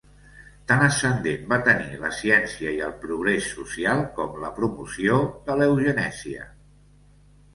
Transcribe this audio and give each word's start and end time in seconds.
Tant 0.69 0.79
ascendent 0.85 1.43
va 1.49 1.57
tenir 1.65 1.99
la 2.05 2.09
ciència 2.19 2.71
i 2.77 2.79
el 2.87 2.95
progrés 3.03 3.51
social 3.57 4.01
com 4.15 4.41
la 4.45 4.51
promoció 4.57 5.19
de 5.51 5.59
l'eugenèsia. 5.61 6.49